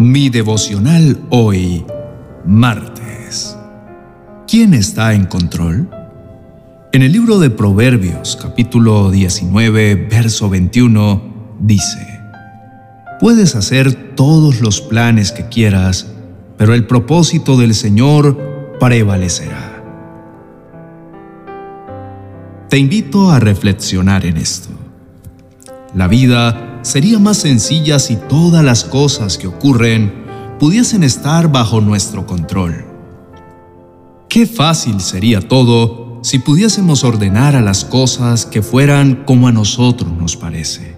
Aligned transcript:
Mi 0.00 0.30
devocional 0.30 1.20
hoy, 1.28 1.84
martes. 2.46 3.54
¿Quién 4.48 4.72
está 4.72 5.12
en 5.12 5.26
control? 5.26 5.90
En 6.92 7.02
el 7.02 7.12
libro 7.12 7.38
de 7.38 7.50
Proverbios, 7.50 8.38
capítulo 8.40 9.10
19, 9.10 10.06
verso 10.10 10.48
21, 10.48 11.22
dice, 11.60 12.18
Puedes 13.20 13.54
hacer 13.54 14.14
todos 14.14 14.62
los 14.62 14.80
planes 14.80 15.32
que 15.32 15.48
quieras, 15.48 16.06
pero 16.56 16.72
el 16.72 16.86
propósito 16.86 17.58
del 17.58 17.74
Señor 17.74 18.78
prevalecerá. 18.80 19.84
Te 22.70 22.78
invito 22.78 23.30
a 23.30 23.38
reflexionar 23.38 24.24
en 24.24 24.38
esto. 24.38 24.70
La 25.94 26.08
vida 26.08 26.69
sería 26.82 27.18
más 27.18 27.38
sencilla 27.38 27.98
si 27.98 28.16
todas 28.16 28.64
las 28.64 28.84
cosas 28.84 29.38
que 29.38 29.46
ocurren 29.46 30.12
pudiesen 30.58 31.02
estar 31.02 31.50
bajo 31.50 31.80
nuestro 31.80 32.26
control. 32.26 32.86
Qué 34.28 34.46
fácil 34.46 35.00
sería 35.00 35.40
todo 35.40 36.20
si 36.22 36.38
pudiésemos 36.38 37.02
ordenar 37.02 37.56
a 37.56 37.62
las 37.62 37.84
cosas 37.84 38.46
que 38.46 38.62
fueran 38.62 39.24
como 39.24 39.48
a 39.48 39.52
nosotros 39.52 40.12
nos 40.12 40.36
parece. 40.36 40.94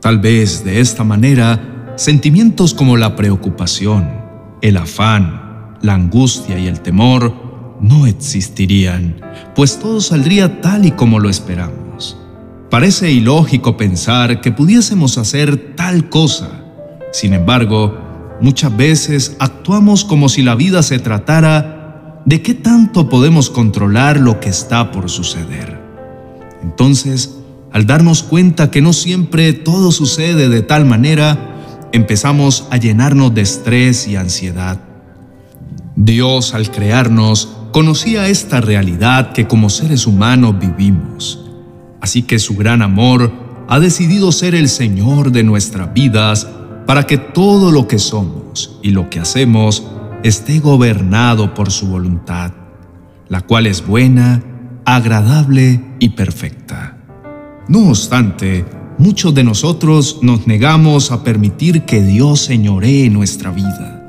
Tal 0.00 0.18
vez 0.18 0.64
de 0.64 0.80
esta 0.80 1.04
manera, 1.04 1.94
sentimientos 1.96 2.74
como 2.74 2.96
la 2.96 3.16
preocupación, 3.16 4.08
el 4.62 4.76
afán, 4.76 5.78
la 5.82 5.94
angustia 5.94 6.58
y 6.58 6.66
el 6.66 6.80
temor 6.80 7.78
no 7.80 8.06
existirían, 8.06 9.16
pues 9.54 9.78
todo 9.78 10.00
saldría 10.00 10.60
tal 10.60 10.84
y 10.84 10.90
como 10.92 11.18
lo 11.18 11.30
esperamos. 11.30 11.79
Parece 12.70 13.10
ilógico 13.10 13.76
pensar 13.76 14.40
que 14.40 14.52
pudiésemos 14.52 15.18
hacer 15.18 15.74
tal 15.74 16.08
cosa. 16.08 16.50
Sin 17.12 17.34
embargo, 17.34 17.98
muchas 18.40 18.76
veces 18.76 19.36
actuamos 19.40 20.04
como 20.04 20.28
si 20.28 20.42
la 20.42 20.54
vida 20.54 20.84
se 20.84 21.00
tratara 21.00 22.22
de 22.24 22.42
qué 22.42 22.54
tanto 22.54 23.08
podemos 23.08 23.50
controlar 23.50 24.20
lo 24.20 24.38
que 24.38 24.50
está 24.50 24.92
por 24.92 25.10
suceder. 25.10 25.80
Entonces, 26.62 27.38
al 27.72 27.86
darnos 27.86 28.22
cuenta 28.22 28.70
que 28.70 28.82
no 28.82 28.92
siempre 28.92 29.52
todo 29.52 29.90
sucede 29.90 30.48
de 30.48 30.62
tal 30.62 30.84
manera, 30.84 31.88
empezamos 31.90 32.68
a 32.70 32.76
llenarnos 32.76 33.34
de 33.34 33.40
estrés 33.40 34.06
y 34.06 34.14
ansiedad. 34.14 34.78
Dios, 35.96 36.54
al 36.54 36.70
crearnos, 36.70 37.48
conocía 37.72 38.28
esta 38.28 38.60
realidad 38.60 39.32
que 39.32 39.48
como 39.48 39.70
seres 39.70 40.06
humanos 40.06 40.54
vivimos 40.60 41.49
Así 42.00 42.22
que 42.22 42.38
su 42.38 42.56
gran 42.56 42.82
amor 42.82 43.32
ha 43.68 43.78
decidido 43.78 44.32
ser 44.32 44.54
el 44.54 44.68
Señor 44.68 45.32
de 45.32 45.44
nuestras 45.44 45.92
vidas 45.92 46.48
para 46.86 47.04
que 47.04 47.18
todo 47.18 47.70
lo 47.70 47.86
que 47.86 47.98
somos 47.98 48.78
y 48.82 48.90
lo 48.90 49.10
que 49.10 49.20
hacemos 49.20 49.86
esté 50.22 50.58
gobernado 50.58 51.54
por 51.54 51.70
su 51.70 51.86
voluntad, 51.86 52.52
la 53.28 53.42
cual 53.42 53.66
es 53.66 53.86
buena, 53.86 54.42
agradable 54.84 55.80
y 55.98 56.10
perfecta. 56.10 56.96
No 57.68 57.90
obstante, 57.90 58.64
muchos 58.98 59.32
de 59.34 59.44
nosotros 59.44 60.18
nos 60.22 60.46
negamos 60.46 61.12
a 61.12 61.22
permitir 61.22 61.82
que 61.84 62.02
Dios 62.02 62.40
señoree 62.40 63.08
nuestra 63.08 63.52
vida. 63.52 64.00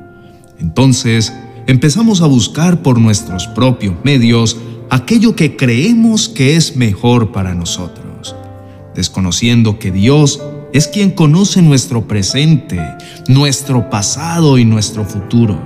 Entonces, 0.58 1.32
empezamos 1.66 2.20
a 2.20 2.26
buscar 2.26 2.82
por 2.82 2.98
nuestros 2.98 3.46
propios 3.46 3.94
medios 4.02 4.56
aquello 4.92 5.34
que 5.34 5.56
creemos 5.56 6.28
que 6.28 6.54
es 6.54 6.76
mejor 6.76 7.32
para 7.32 7.54
nosotros, 7.54 8.36
desconociendo 8.94 9.78
que 9.78 9.90
Dios 9.90 10.42
es 10.74 10.86
quien 10.86 11.12
conoce 11.12 11.62
nuestro 11.62 12.06
presente, 12.06 12.78
nuestro 13.26 13.88
pasado 13.88 14.58
y 14.58 14.66
nuestro 14.66 15.06
futuro. 15.06 15.58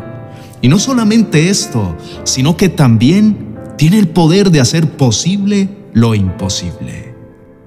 Y 0.63 0.69
no 0.69 0.79
solamente 0.79 1.49
esto, 1.49 1.97
sino 2.23 2.57
que 2.57 2.69
también 2.69 3.57
tiene 3.77 3.99
el 3.99 4.07
poder 4.07 4.53
de 4.53 4.61
hacer 4.61 4.93
posible 4.93 5.71
lo 5.93 6.15
imposible. 6.15 7.13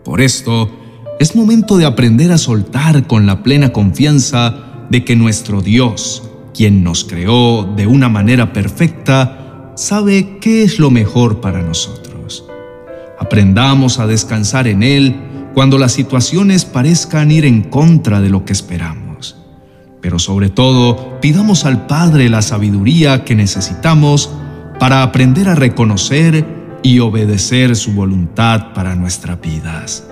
Por 0.05 0.21
esto, 0.21 0.71
es 1.19 1.35
momento 1.35 1.75
de 1.75 1.85
aprender 1.85 2.31
a 2.31 2.37
soltar 2.37 3.05
con 3.05 3.25
la 3.25 3.43
plena 3.43 3.73
confianza 3.73 4.85
de 4.89 5.03
que 5.03 5.17
nuestro 5.17 5.61
Dios, 5.61 6.23
quien 6.53 6.85
nos 6.85 7.03
creó 7.03 7.65
de 7.75 7.85
una 7.85 8.07
manera 8.07 8.53
perfecta, 8.53 9.38
sabe 9.79 10.39
qué 10.41 10.63
es 10.63 10.77
lo 10.77 10.91
mejor 10.91 11.39
para 11.39 11.61
nosotros. 11.61 12.43
Aprendamos 13.17 13.99
a 13.99 14.07
descansar 14.07 14.67
en 14.67 14.83
Él 14.83 15.15
cuando 15.53 15.77
las 15.77 15.93
situaciones 15.93 16.65
parezcan 16.65 17.31
ir 17.31 17.45
en 17.45 17.61
contra 17.61 18.19
de 18.19 18.29
lo 18.29 18.43
que 18.43 18.51
esperamos. 18.51 19.37
Pero 20.01 20.19
sobre 20.19 20.49
todo, 20.49 21.21
pidamos 21.21 21.63
al 21.63 21.87
Padre 21.87 22.27
la 22.27 22.41
sabiduría 22.41 23.23
que 23.23 23.35
necesitamos 23.35 24.29
para 24.79 25.01
aprender 25.01 25.47
a 25.47 25.55
reconocer 25.55 26.45
y 26.83 26.99
obedecer 26.99 27.77
su 27.77 27.93
voluntad 27.93 28.73
para 28.73 28.95
nuestras 28.95 29.39
vidas. 29.39 30.05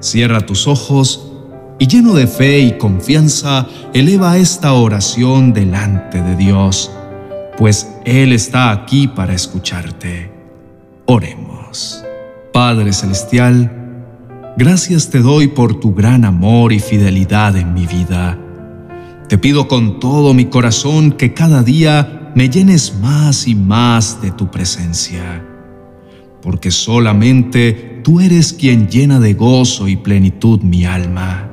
Cierra 0.00 0.44
tus 0.44 0.66
ojos 0.66 1.32
y 1.78 1.86
lleno 1.86 2.12
de 2.12 2.26
fe 2.26 2.60
y 2.60 2.72
confianza, 2.76 3.66
eleva 3.94 4.36
esta 4.36 4.74
oración 4.74 5.54
delante 5.54 6.20
de 6.20 6.36
Dios 6.36 6.90
pues 7.56 7.90
Él 8.04 8.32
está 8.32 8.70
aquí 8.70 9.08
para 9.08 9.34
escucharte. 9.34 10.30
Oremos. 11.06 12.02
Padre 12.52 12.92
Celestial, 12.92 13.70
gracias 14.56 15.10
te 15.10 15.20
doy 15.20 15.48
por 15.48 15.78
tu 15.78 15.94
gran 15.94 16.24
amor 16.24 16.72
y 16.72 16.80
fidelidad 16.80 17.56
en 17.56 17.74
mi 17.74 17.86
vida. 17.86 18.38
Te 19.28 19.38
pido 19.38 19.68
con 19.68 20.00
todo 20.00 20.34
mi 20.34 20.46
corazón 20.46 21.12
que 21.12 21.34
cada 21.34 21.62
día 21.62 22.32
me 22.34 22.48
llenes 22.48 22.98
más 23.00 23.48
y 23.48 23.54
más 23.54 24.20
de 24.22 24.30
tu 24.30 24.50
presencia, 24.50 25.44
porque 26.42 26.70
solamente 26.70 28.00
tú 28.04 28.20
eres 28.20 28.52
quien 28.52 28.88
llena 28.88 29.18
de 29.18 29.34
gozo 29.34 29.88
y 29.88 29.96
plenitud 29.96 30.60
mi 30.60 30.84
alma. 30.84 31.50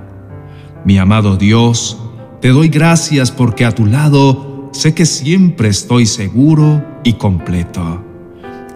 Mi 0.86 0.98
amado 0.98 1.36
Dios, 1.38 1.98
te 2.42 2.50
doy 2.50 2.68
gracias 2.68 3.32
porque 3.32 3.66
a 3.66 3.72
tu 3.72 3.86
lado 3.86 4.53
sé 4.74 4.94
que 4.94 5.06
siempre 5.06 5.70
estoy 5.70 6.06
seguro 6.06 6.84
y 7.04 7.14
completo. 7.14 8.04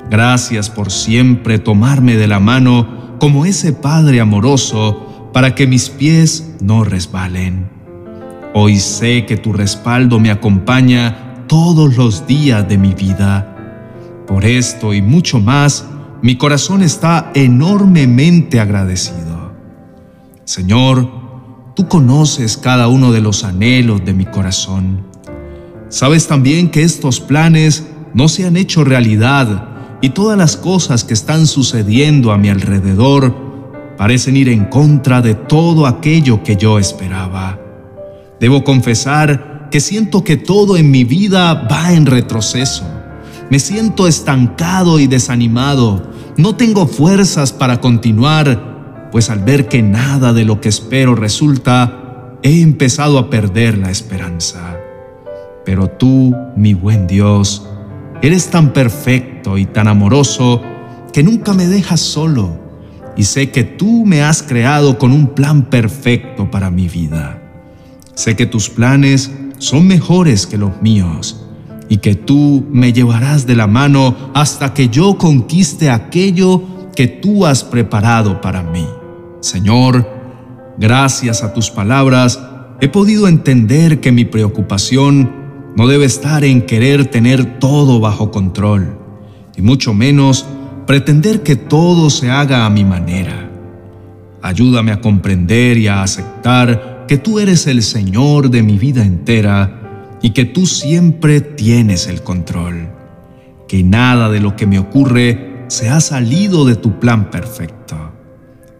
Gracias 0.09 0.69
por 0.69 0.91
siempre 0.91 1.59
tomarme 1.59 2.16
de 2.16 2.28
la 2.28 2.40
mano 2.40 3.18
como 3.19 3.46
ese 3.46 3.74
Padre 3.74 4.22
amoroso 4.22 5.30
para 5.34 5.56
que 5.56 5.68
mis 5.68 5.90
pies 5.90 6.56
no 6.62 6.84
resbalen. 6.84 7.69
Hoy 8.53 8.80
sé 8.80 9.25
que 9.25 9.38
tu 9.38 9.53
respaldo 9.53 10.19
me 10.19 10.31
acompaña 10.31 11.44
todos 11.47 11.97
los 11.97 12.25
días 12.28 12.68
de 12.69 12.78
mi 12.78 12.94
vida. 12.94 13.56
Por 14.28 14.46
esto 14.46 14.94
y 14.94 15.02
mucho 15.02 15.40
más, 15.40 15.86
mi 16.22 16.38
corazón 16.38 16.84
está 16.84 17.31
enormemente 17.34 18.59
agradecido. 18.59 19.52
Señor, 20.46 21.09
tú 21.75 21.88
conoces 21.88 22.56
cada 22.56 22.88
uno 22.88 23.12
de 23.12 23.22
los 23.22 23.44
anhelos 23.44 24.06
de 24.06 24.13
mi 24.13 24.25
corazón 24.25 25.17
Sabes 25.90 26.28
también 26.28 26.70
que 26.70 26.84
estos 26.84 27.20
planes 27.20 27.88
no 28.14 28.28
se 28.28 28.46
han 28.46 28.58
hecho 28.58 28.84
realidad 28.84 29.98
y 30.02 30.09
todas 30.09 30.38
las 30.38 30.58
cosas 30.58 31.03
que 31.03 31.14
están 31.14 31.48
sucediendo 31.48 32.31
a 32.31 32.38
mi 32.38 32.50
alrededor 32.50 33.36
parecen 33.98 34.38
ir 34.38 34.50
en 34.50 34.66
contra 34.66 35.22
de 35.22 35.34
todo 35.34 35.88
aquello 35.88 36.44
que 36.44 36.56
yo 36.56 36.78
esperaba. 36.78 37.59
Debo 38.40 38.64
confesar 38.64 39.70
que 39.72 39.80
siento 39.80 40.24
que 40.24 40.38
todo 40.38 40.78
en 40.78 40.92
mi 40.92 41.03
vida 41.03 41.68
va 41.72 41.94
en 41.94 42.06
retroceso. 42.06 42.86
Me 43.50 43.59
siento 43.59 44.08
estancado 44.08 45.00
y 45.00 45.08
desanimado. 45.08 46.12
No 46.38 46.56
tengo 46.56 46.86
fuerzas 46.86 47.54
para 47.54 47.81
continuar, 47.81 49.09
pues 49.12 49.30
al 49.30 49.40
ver 49.40 49.68
que 49.68 49.81
nada 49.81 50.34
de 50.34 50.46
lo 50.46 50.62
que 50.62 50.69
espero 50.69 51.16
resulta, 51.16 52.38
he 52.44 52.62
empezado 52.62 53.18
a 53.18 53.30
perder 53.30 53.78
la 53.78 53.89
esperanza. 53.89 54.76
Pero 55.68 55.90
tú, 55.90 56.34
mi 56.56 56.74
buen 56.74 57.08
Dios, 57.08 57.68
eres 58.22 58.50
tan 58.50 58.72
perfecto 58.72 59.58
y 59.58 59.66
tan 59.66 59.90
amoroso 59.90 60.62
que 61.12 61.24
nunca 61.24 61.54
me 61.54 61.68
dejas 61.68 62.00
solo 62.00 62.58
y 63.18 63.25
sé 63.25 63.52
que 63.52 63.66
tú 63.66 64.06
me 64.06 64.24
has 64.24 64.42
creado 64.42 64.98
con 64.98 65.12
un 65.12 65.28
plan 65.36 65.64
perfecto 65.64 66.50
para 66.50 66.72
mi 66.72 66.88
vida. 66.88 67.42
Sé 68.14 68.38
que 68.38 68.46
tus 68.46 68.69
planes 68.69 69.30
son 69.58 69.88
mejores 69.88 70.48
que 70.48 70.58
los 70.58 70.81
míos 70.81 71.46
y 71.90 71.98
que 71.98 72.16
tú 72.16 72.66
me 72.72 72.94
llevarás 72.94 73.46
de 73.46 73.58
la 73.58 73.68
mano 73.68 74.16
hasta 74.34 74.74
que 74.74 74.88
yo 74.88 75.18
conquiste 75.18 75.90
aquello 75.90 76.63
que 76.96 77.08
tú 77.08 77.46
has 77.46 77.66
preparado 77.66 78.40
para 78.40 78.63
mí. 78.63 78.88
Señor, 79.42 80.10
gracias 80.78 81.44
a 81.44 81.54
tus 81.54 81.70
palabras 81.70 82.40
he 82.80 82.88
podido 82.88 83.28
entender 83.28 84.00
que 84.00 84.13
mi 84.13 84.24
preocupación 84.24 85.47
no 85.77 85.88
debe 85.88 86.06
estar 86.06 86.44
en 86.44 86.63
querer 86.63 87.06
tener 87.06 87.59
todo 87.59 88.00
bajo 88.00 88.31
control, 88.31 88.97
y 89.56 89.62
mucho 89.62 89.94
menos 89.94 90.44
pretender 90.88 91.44
que 91.44 91.56
todo 91.56 92.09
se 92.09 92.31
haga 92.31 92.65
a 92.65 92.69
mi 92.71 92.83
manera. 92.83 93.51
Ayúdame 94.41 94.91
a 94.91 95.01
comprender 95.01 95.77
y 95.77 95.88
a 95.88 96.01
aceptar 96.01 97.06
que 97.07 97.19
tú 97.19 97.38
eres 97.38 97.68
el 97.68 97.83
Señor 97.83 98.50
de 98.50 98.63
mi 98.63 98.79
vida 98.79 99.03
entera 99.03 100.18
y 100.19 100.31
que 100.31 100.45
tú 100.45 100.65
siempre 100.65 101.41
tienes 101.41 102.07
el 102.07 102.24
control, 102.24 102.89
que 103.68 103.83
nada 103.83 104.29
de 104.29 104.39
lo 104.39 104.56
que 104.56 104.65
me 104.65 104.79
ocurre 104.79 105.65
se 105.68 105.89
ha 105.89 106.01
salido 106.01 106.65
de 106.65 106.75
tu 106.75 107.00
plan 107.00 107.29
perfecto. 107.29 108.13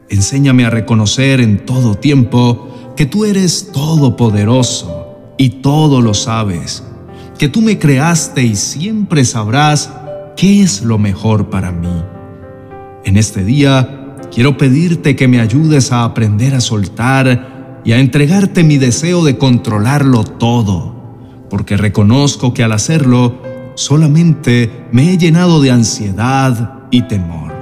Enséñame 0.10 0.66
a 0.66 0.72
reconocer 0.72 1.42
en 1.42 1.64
todo 1.64 1.94
tiempo 1.94 2.96
que 2.96 3.06
tú 3.06 3.24
eres 3.24 3.72
todopoderoso 3.72 4.97
y 5.38 5.50
todo 5.62 6.02
lo 6.02 6.14
sabes, 6.14 6.84
que 7.38 7.48
tú 7.48 7.62
me 7.62 7.78
creaste 7.78 8.44
y 8.44 8.56
siempre 8.56 9.24
sabrás 9.24 9.92
qué 10.36 10.64
es 10.64 10.82
lo 10.82 10.98
mejor 10.98 11.50
para 11.50 11.72
mí. 11.72 12.04
En 13.06 13.18
este 13.18 13.44
día 13.44 14.16
quiero 14.34 14.58
pedirte 14.58 15.16
que 15.16 15.28
me 15.28 15.40
ayudes 15.40 15.92
a 15.92 16.04
aprender 16.04 16.56
a 16.56 16.60
soltar 16.60 17.82
y 17.86 17.94
a 17.94 18.00
entregarte 18.00 18.64
mi 18.64 18.78
deseo 18.78 19.24
de 19.24 19.38
controlarlo 19.38 20.24
todo, 20.24 20.96
porque 21.50 21.78
reconozco 21.78 22.54
que 22.54 22.64
al 22.64 22.72
hacerlo 22.72 23.42
solamente 23.76 24.88
me 24.92 25.14
he 25.14 25.18
llenado 25.18 25.62
de 25.62 25.72
ansiedad 25.72 26.80
y 26.92 27.04
temor. 27.04 27.54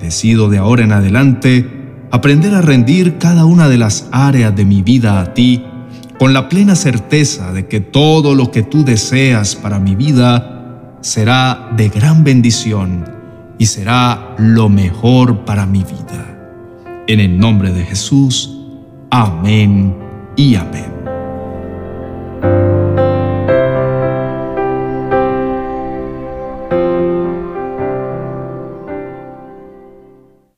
Decido 0.00 0.48
de 0.48 0.58
ahora 0.58 0.84
en 0.84 0.92
adelante 0.92 1.68
aprender 2.10 2.54
a 2.54 2.62
rendir 2.62 3.18
cada 3.18 3.44
una 3.44 3.68
de 3.68 3.76
las 3.76 4.08
áreas 4.10 4.56
de 4.56 4.64
mi 4.64 4.82
vida 4.82 5.20
a 5.20 5.34
ti 5.34 5.62
con 6.18 6.32
la 6.32 6.48
plena 6.48 6.74
certeza 6.74 7.52
de 7.52 7.66
que 7.66 7.80
todo 7.80 8.34
lo 8.34 8.50
que 8.50 8.62
tú 8.62 8.84
deseas 8.84 9.54
para 9.54 9.78
mi 9.78 9.94
vida 9.94 10.96
será 11.00 11.70
de 11.76 11.88
gran 11.88 12.24
bendición 12.24 13.04
y 13.56 13.66
será 13.66 14.34
lo 14.38 14.68
mejor 14.68 15.44
para 15.44 15.66
mi 15.66 15.84
vida. 15.84 16.24
En 17.06 17.20
el 17.20 17.38
nombre 17.38 17.72
de 17.72 17.84
Jesús, 17.84 18.58
amén 19.10 19.96
y 20.36 20.56
amén. 20.56 20.97